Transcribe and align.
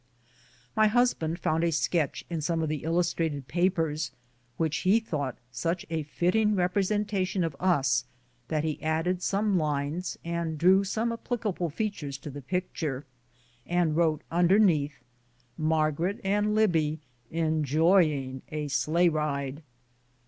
My 0.75 0.87
husband 0.87 1.37
found 1.37 1.63
a 1.63 1.71
sketch 1.71 2.25
in 2.27 2.41
some 2.41 2.63
of 2.63 2.69
the 2.69 2.83
illustrated 2.83 3.47
papers, 3.47 4.09
which 4.57 4.77
he 4.77 4.99
thought 4.99 5.37
such 5.51 5.85
a 5.91 6.01
fitting 6.01 6.55
representation 6.55 7.43
of 7.43 7.55
us 7.59 8.05
that 8.47 8.63
he 8.63 8.81
added 8.81 9.21
some 9.21 9.59
lines 9.59 10.17
and 10.25 10.57
drew 10.57 10.83
some 10.83 11.11
applica 11.11 11.53
ble 11.55 11.69
features 11.69 12.17
to 12.17 12.31
the 12.31 12.41
picture, 12.41 13.05
and 13.67 13.95
wrote 13.95 14.23
underneath," 14.31 15.03
Mar 15.55 15.91
garet 15.91 16.19
and 16.23 16.55
Libbie 16.55 16.97
enjoying 17.29 18.41
a 18.49 18.69
sleigh 18.69 19.07
ride 19.09 19.61